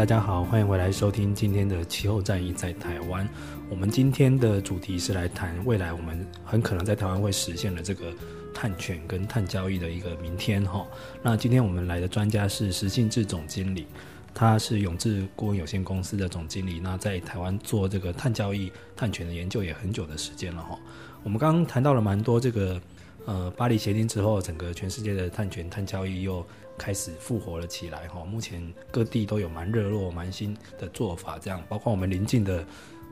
[0.00, 3.28] 大家好，欢迎回来收听今天的气候战役在台湾。
[3.68, 8.10] 我们今天的主题是来谈未来我们很可能在台湾会实现的这个
[8.54, 10.86] 碳权跟碳交易的一个明天哈。
[11.22, 13.86] 那今天我们来的专家是石信志总经理，
[14.32, 20.78] 他是永志顾问有限公司的总经理，那在台湾做这个碳交易、碳权的研究也很久的时间了哈。
[21.22, 22.80] 我们刚刚谈到了蛮多这个
[23.26, 26.42] 呃巴黎协定之后，整个全世界的碳权、碳交易又
[26.80, 28.24] 开始复活了起来哈。
[28.24, 32.64] 目前各地都有蛮热络、蛮新的做法，这样包括我们邻近的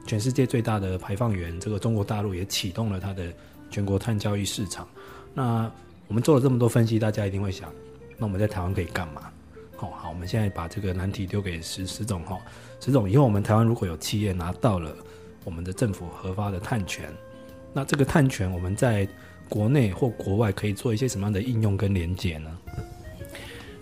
[0.06, 3.30] 全世界最大的排放源，这个中国大陆也启动了它的
[3.70, 4.88] 全国碳交易市场。
[5.34, 5.70] 那
[6.06, 7.70] 我们做了这么多分析，大家一定会想，
[8.16, 9.30] 那我们在台湾可以干嘛？
[9.76, 12.38] 好，好，我们现在把这个难题丢给石石总哈。
[12.80, 14.96] 石总，以后我们台湾如果有企业拿到了
[15.44, 17.12] 我们的政府核发的碳权，
[17.74, 19.06] 那这个碳权我们在
[19.48, 22.58] 国内或国外可以做一些什么样的应用跟连接呢？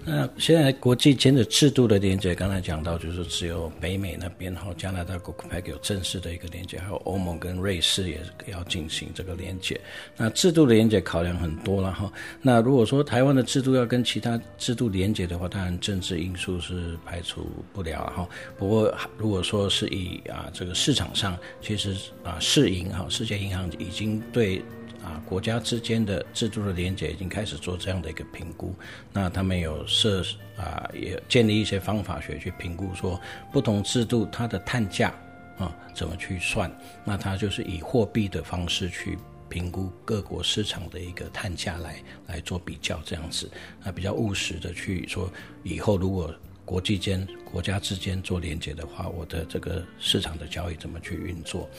[0.08, 9.80] 那现在国际间的制度的连接，刚才讲到就是只有北美那边哈，加拿大国开有正式的一个连接，还有欧盟跟瑞士也要进行这个连接。
[10.16, 12.12] 那制度的连接考量很多了哈。
[12.40, 18.28] 那如果说台湾的制度要跟其他制度连接的话，当然政治因素是排除不了哈。
[18.56, 24.62] 不过如果说是以啊这个市场上，其实啊世银哈世界银行已经对。
[25.06, 28.74] 啊，国家之间的制度的连接已经开始做这样的一个评估。
[29.12, 30.20] 那他们有设
[30.56, 33.20] 啊，也建立一些方法学去评估，说
[33.52, 35.14] 不同制度它的碳价
[35.58, 36.68] 啊怎么去算。
[37.04, 39.16] 那它就是以货币的方式去
[39.48, 43.48] 评估各国市场的一个碳价来来做比较，这样子。
[43.84, 45.30] 那比较务实的去说，
[45.62, 51.70] 以后如果国际间国家之间做连接的话，我的这个市场的交易怎么去运作？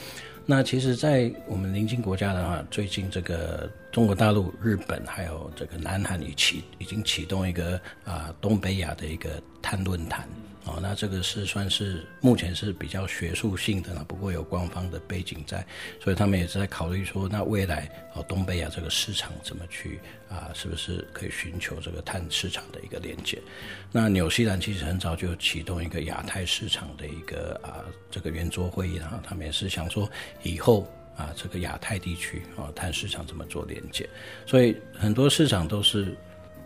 [0.50, 9.28] 那其实，在我们邻近国家的话，最近这个中国大陆、日本还有这个南韩已启已经启动一个啊东北亚的一个
[9.60, 10.26] 碳论坛。
[10.68, 15.66] 哦，那这个是算是目前是比较学术性的了，不过有官方的背景在，
[15.98, 23.40] 所以他们也在考虑说，那未来哦东北亚这个市场怎么去啊，是不是可以寻求这个碳市场的一个连接？
[23.90, 30.06] 那纽西兰其实很早就启动一个亚太市场的一个啊这个圆桌会议，然后他们也是想说
[30.42, 34.06] 以后啊这个亚太地区啊碳市场怎么做连接，
[34.44, 36.14] 所以很多市场都是。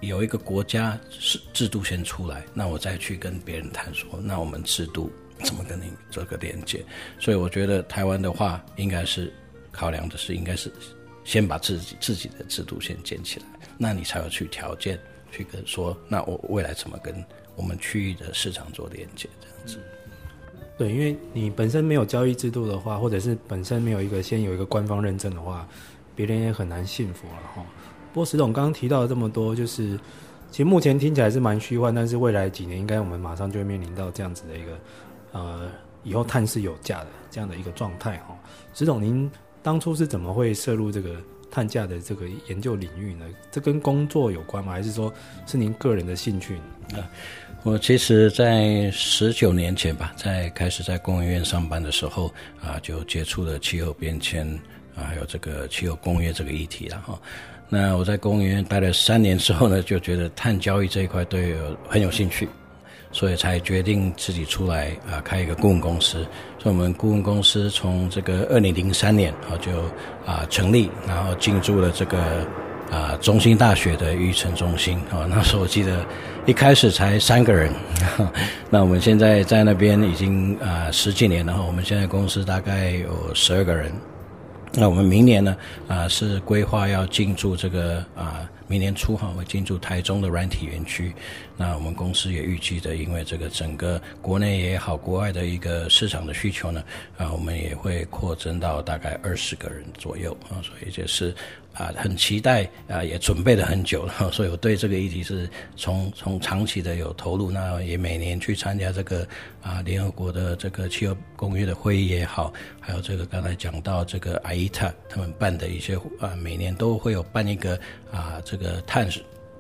[0.03, 5.11] 有一个国家是制度先出来，那我再去跟别人谈说，那我们制度
[5.45, 6.85] 怎么跟你做个连接？
[7.21, 9.33] 所以我觉得台湾的话，应该是
[9.71, 10.73] 考量的是，应该是
[11.25, 13.47] 先把自己自己的制度先建起来，
[13.79, 14.99] 那你才有去条件
[15.31, 19.29] 去跟说，那我未来怎么跟我们区域的市场做连接？
[19.41, 19.79] 这样子。
[20.77, 25.69] 对，因为你本身没有交易制度的话，或者是本身没有一个先有一个官方认证的话，
[26.17, 27.65] 别人也很难信服了哈。
[28.13, 29.99] 不过石总刚刚提到了这么多，就是
[30.51, 34.79] 其实目前听起来是蛮虚幻，但是未来几年应该我们马上就会面临到这样子的一个
[35.33, 35.71] 呃，
[36.05, 38.37] 以后碳是有价的这样的一个状态哈。
[38.75, 39.31] 石总，您
[39.63, 41.17] 当初是怎么会涉入这个
[41.51, 43.25] 碳价的这个研究领域呢？
[43.51, 44.73] 这跟工作有关吗？
[44.73, 45.13] 还是说
[45.47, 46.57] 是您个人的兴趣？
[46.95, 47.09] 啊，
[47.63, 52.27] 我其实，在十九年前吧，在开始在工研院上班的时候
[52.61, 54.47] 啊，就接触了气候变迁
[54.95, 57.19] 啊，还有这个气候公约这个议题了哈。
[57.75, 62.47] 那我在工研院待了三年之后呢，就觉得碳交易这一块对我很有兴趣，
[63.13, 66.19] 所以才决定自己出来啊开一个顾问公司。
[66.59, 69.73] 所以我们顾问公司从这个二零零三年啊就
[70.31, 72.47] 啊成立，然后进驻了这个
[72.91, 75.25] 啊中兴大学的育成中心啊。
[75.27, 76.05] 那时候我记得
[76.45, 77.73] 一开始才三个人，
[78.69, 83.91] 那我们现在在那边已经啊十几年了，然后我们现在公司大概有十二个人。
[84.75, 85.57] 那我们明年呢，
[85.87, 88.49] 啊，是规划要进驻这个啊。
[88.69, 91.13] 明年初哈会进驻台中的软体园区，
[91.59, 96.83] 那我们公司也预计的，因为这个整个国内也好，国外的一个市场的需求呢，
[97.19, 101.35] 啊，我们也会扩增到大概二十个人左右啊，所以就是
[101.75, 109.29] 啊很期待啊，也准备了很久了， 所以我对这个议题是从从长期的有投入，那也每年去参加这个
[109.61, 117.79] 啊联合国的这个气候公约的会议也好，还有这个刚才讲到这个 IETA 他们办的一些啊，每年都会有办一个
[118.11, 118.63] 啊这个。
[118.63, 119.09] 个碳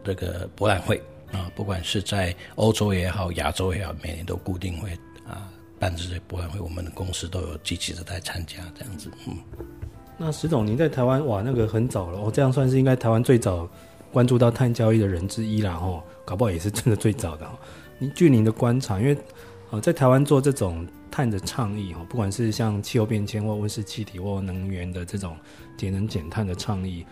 [0.04, 4.92] 这个博览会啊，不管是在欧洲也好，亚洲也好，每年都固定会
[5.26, 9.10] 啊办这些博览会，我们的公司都有积极的在参加这样子。
[9.26, 9.36] 嗯，
[10.24, 13.68] 那石总，您在台湾哇，那个很早了，哦，这样算是应该台湾最早
[14.12, 17.44] 关注到碳交易的人之一了哦，搞不好也是真的最早的。
[17.98, 19.18] 您据您的观察，因为
[19.72, 25.36] 啊，在台湾做这种碳的倡议哈，不管是像气候变迁或温室气体或能源的这种
[25.76, 27.04] 节能减碳的倡议。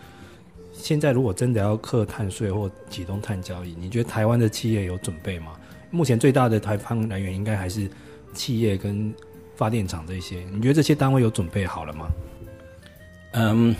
[0.71, 5.51] 现在如果真的要课碳税或启动碳交易，你觉得台湾的企业有准备吗？
[5.89, 7.89] 目前最大的排放来源应该还是
[8.33, 9.13] 企业跟
[9.53, 12.07] 发电厂这些，你觉得这些单位有准备好了吗？
[13.31, 13.75] 嗯，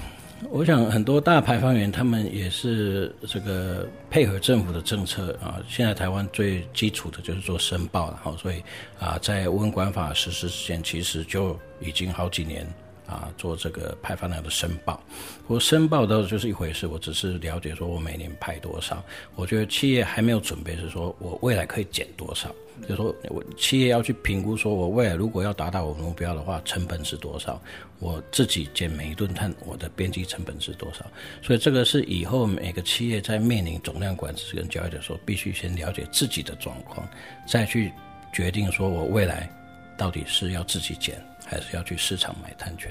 [0.49, 5.60] 我想很多大排放源他们也是这个配合政府的政策啊。
[5.68, 8.64] 现在台湾最基础的就是做申报了哈，所以
[8.99, 12.66] 啊，在温管法实施之前，其实就已经好几年。
[13.12, 15.01] 啊做这个排放量的申报。
[15.47, 19.03] 我申报倒就是一回事，我只是了解说我每年排多少。
[19.36, 22.49] 我觉得企业还没有准备，是说我未来可以减多少。
[22.84, 27.62] 就是说我企业要去评估，说我未来如果要达到我目标的话，成本是多少？
[27.99, 31.05] 我自己减每一吨碳，我的边际成本是多少？
[31.43, 37.07] 所以这个是以后每个企业在面临总量管制跟交易的时候，必须先了解自己的状况，
[37.47, 37.91] 再去
[38.34, 39.47] 决定说我未来
[39.95, 42.89] 到底是要自己减，还是要去市场买碳权。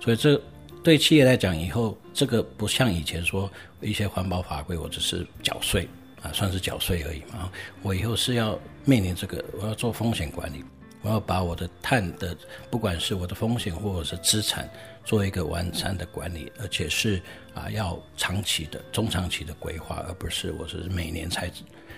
[0.00, 0.38] 所以这
[0.82, 3.50] 对企业来讲，以后这个不像以前说
[3.80, 5.88] 一些环保法规，我只是缴税。
[6.22, 7.52] 啊，算是缴税而已嘛。
[7.82, 10.64] 我以后是要面临这个，我要做风险管理，
[11.02, 12.34] 我要把我的碳的，
[12.70, 14.66] 不管是我的风险或者是资产，
[15.04, 17.20] 做一个完善的管理，而且是
[17.52, 21.50] 啊，要长期的、中长期的规划，而不是我是每年才。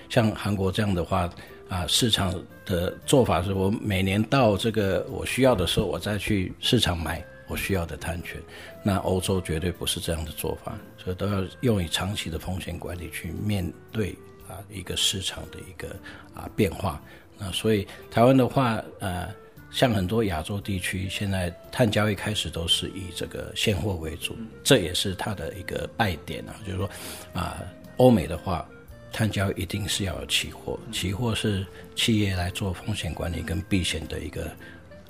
[0.08, 1.32] 像韩国这样的话，
[1.68, 7.24] 啊，市场的做法是我每年到这个我需要的时候，我再去市场买。
[7.48, 8.42] 我需要的碳权，
[8.82, 14.16] 那欧洲绝对不是这样的做法，所以都要用以长期的风险管理去面对
[14.48, 15.94] 啊一个市场的一个
[16.34, 17.00] 啊变化。
[17.38, 19.28] 那所以台湾的话，呃，
[19.70, 26.90] 像很多亚洲地区，现在碳交易开始都是以这个现货为主，这也是它的一个败点啊，就是说
[27.32, 27.62] 啊，
[27.98, 28.68] 欧美的话，
[29.16, 31.64] 碳交易一定是要有期货，期货是
[31.94, 34.44] 企业来做风险管理跟避险的一个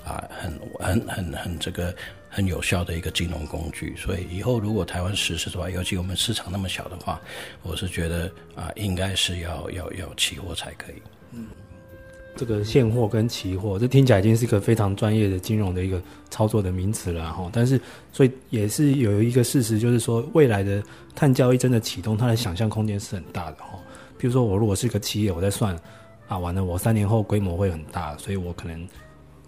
[0.04, 1.92] 啊很很很很这个。
[2.28, 7.18] 很有效的一个金融工具，所以以后如果台湾实施的话，尤其我们市场那么小的话，
[7.62, 10.96] 我是觉得啊，应该是要要要期货才可以。
[11.32, 11.46] 嗯，
[12.36, 17.48] 这个现货跟期货，这听起来已经是一个非常专业的金融的一个操作的名词了哈。
[17.54, 17.80] 但是，
[18.12, 20.82] 所以也是有一个事实，就是说未来的
[21.14, 23.78] 碳交易真的启动，它的想象空间是很大的哈。
[24.18, 25.76] 比如说，我如果是一个企业，我在算
[26.28, 28.88] 啊，完了，我三年后规模会很大，所以我可能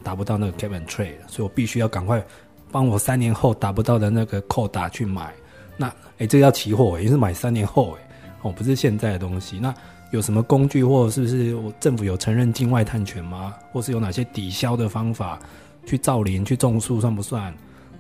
[0.03, 2.25] 达不到那个 cap and trade，所以我必须要赶快。
[2.71, 5.33] 帮我三年后达不到的那个扣打去买，
[5.79, 8.01] 那诶，这叫期货，也是买三年后诶，
[8.43, 9.59] 哦，不是现在的东西。
[9.59, 9.75] 那
[10.11, 13.55] 有什么工具，或者是不是政府有承认境外碳权吗？
[13.73, 15.41] 或是有哪些抵消的方法
[15.87, 17.51] 去造林、去种树算不算？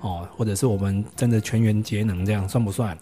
[0.02, 2.94] 哦，或者是我们真的全员节能这样算不算？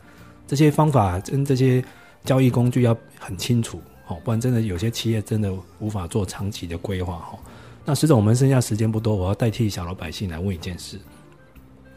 [0.46, 1.84] 这些方法跟这些
[2.26, 7.16] 交易工具要很清楚，哦，不然真的有些企业真的无法做长期的规划。
[7.16, 7.38] 哈，
[7.84, 10.96] 那石总，我们剩下时间不多，我要代替小老百姓来问一件事。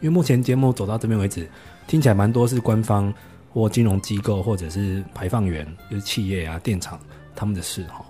[0.01, 1.49] 因为目前节目走到这边为止，
[1.87, 3.13] 听起来蛮多是官方
[3.53, 6.97] 或金融机构或者是排放源，就是企业啊、电厂
[7.35, 8.05] 他们的事哈。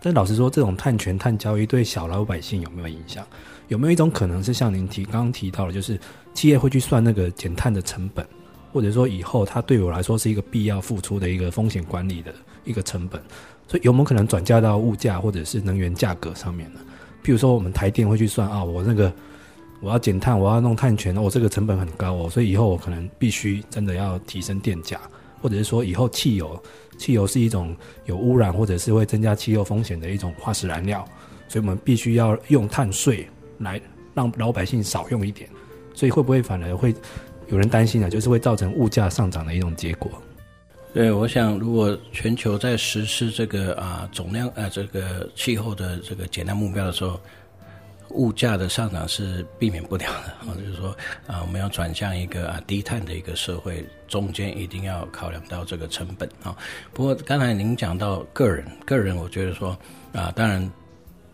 [0.00, 3.26] 但老实说，这种碳权、碳交易对小老百姓有没有影响？
[3.68, 5.98] 有没有一种可能是像您提刚刚提到的，就是
[6.32, 8.24] 企业会去算那个减碳的成本，
[8.76, 13.18] 或者说以后它对我来说是一个必要付出的一个风险管理的一个成本？
[13.66, 16.80] 所以有没有可能转嫁到物价或者是能源价格上面呢？
[17.24, 19.10] 譬如说，我们台电会去算啊，我那个。
[19.82, 24.98] 我要减碳，我要弄碳权，我这个成本很高哦，所以以后我可能必须真的要提升电价，
[25.42, 26.58] 或者是说以后汽油，
[26.96, 31.04] 汽油是一种有污染或者是会增加气候风险的一种化石燃料，
[31.46, 33.78] 所以我们必须要用碳税来
[34.14, 35.46] 让老百姓少用一点，
[35.92, 36.94] 所以会不会反而会
[37.48, 38.08] 有人担心啊？
[38.08, 40.10] 就是会造成物价上涨的一种结果？
[40.94, 47.20] 对，我想如果全球在实施这个啊总量啊这个气候的这个减量目标的时候。
[48.10, 56.56] 物价的上涨是避免不了的啊， 就是说啊，我们要转向一个啊低碳的一个社会，中间一定要考量到这个成本啊。
[56.94, 59.76] 不过刚才您讲到个人，个人我觉得说
[60.14, 60.70] 啊，当然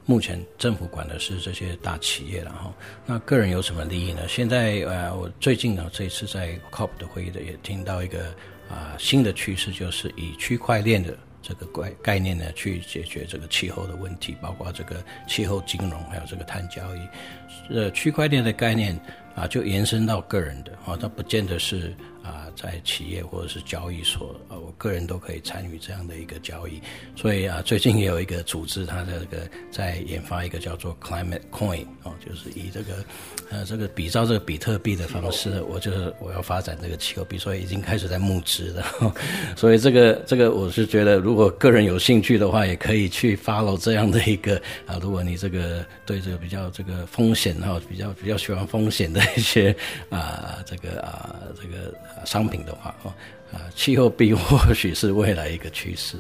[0.05, 2.73] 目前政府管的是这些大企业然后。
[3.07, 4.27] 那个人有什么利益呢？
[4.29, 8.25] 现在呃，我最近呢这一次在 COP 的会议的也听到一个
[8.69, 11.17] 啊新的趋势，就是以区块链的。
[11.45, 17.01] 这个概概念呢，去解决这个气候的问题，包括这个气候金融，还有这个碳交易。
[17.75, 18.97] 呃，区块链的概念
[19.35, 21.93] 啊，就延伸到个人的啊，它不见得是。
[22.23, 26.81] 啊，在企业或者是交易所，呃，我个人都可以参与这样的一个交易。
[27.17, 33.05] 所以啊，最近也有一个组织，它的这个在研发一个叫做 Climate Coin 哦，就是以这个
[33.51, 39.15] 呃这个比照这个比特币的方式，我就是我要发展这个气候币，所以已经开始在募资了。
[39.57, 44.57] 所以这个这个我是觉得，如果个人有兴趣的话，也可以去 follow 这样的一个
[44.87, 49.75] 啊，如果你这个对这个比较这个风险哈，比较比较喜欢风险的一些
[50.09, 51.93] 啊，这个啊这个。
[52.25, 53.13] 商品的话，哦，
[53.53, 56.17] 啊，气候币或许是未来一个趋势。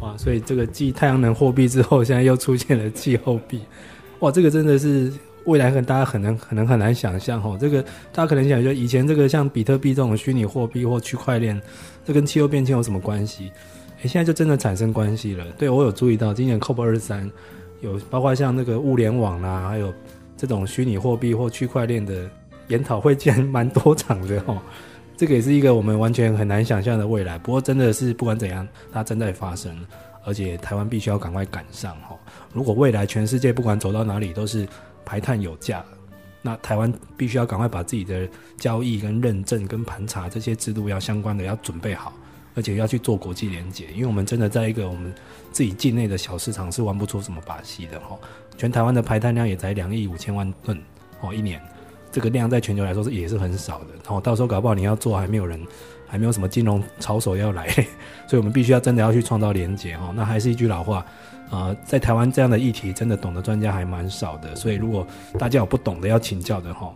[0.00, 3.60] 哇，所以这个继太阳能货币之后，现在又出现了气候币。
[4.20, 5.12] 哇，这个真的是
[5.44, 7.56] 未来很大家可能可能很难想象哈。
[7.60, 7.82] 这个
[8.12, 11.60] 大家可能想说，以前这个像比特币这种虚拟货币或区块链，
[12.04, 13.50] 这跟气候变迁有什么关系？
[13.98, 15.44] 哎，现在就真的产生关系了。
[15.58, 17.30] 对，我有注意到，今年 COP 二十三
[17.80, 19.92] 有包括像那个物联网啦，还有
[20.36, 22.30] 这种虚拟货币或区块链的。
[22.70, 24.58] 研讨会竟然蛮多场的哦，
[25.16, 27.38] 这个也是一个我们完全很难想象的未来。
[27.38, 29.76] 不过真的是不管怎样，它正在发生，
[30.24, 32.16] 而且台湾必须要赶快赶上哈。
[32.54, 34.66] 如果未来全世界不管走到哪里都是
[35.04, 35.84] 排碳有价，
[36.42, 42.12] 那台湾必须要赶快把自己的交易跟认证跟盘查这些制度要相关的要准备好，
[42.54, 45.12] 而且要去做国际连结，因为我们真的在一个我们
[45.52, 48.16] 自己境内的小市场是玩不出什么把戏的哈。
[48.56, 50.80] 全台湾的排碳量也才两亿五千万吨
[51.20, 51.60] 哦，一年，
[52.12, 53.86] 这个量在全球来说是也是很少的。
[54.04, 55.60] 然后到时候搞不好你要做还没有人，
[56.06, 57.68] 还没有什么金融操手要来，
[58.28, 60.12] 所以我们必须要真的要去创造连结哦。
[60.14, 61.04] 那还是一句老话。
[61.50, 65.04] 啊、在台湾这样的议题，真的懂的专家还蛮少的，所以如果
[65.36, 66.94] 大家有不懂的要请教的哈，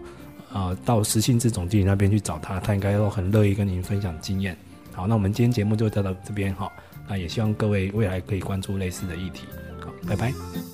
[0.52, 4.56] 啊、呃，到时信志总经理那边去找他，他应该都很乐意跟您分享经验。
[4.92, 6.70] 好，那我们今天节目就到到这边哈，
[7.08, 9.48] 那也希望各位未来可以关注类似的议题。
[9.80, 10.73] 好，拜拜。